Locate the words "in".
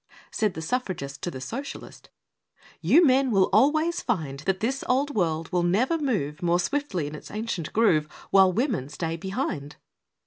7.05-7.13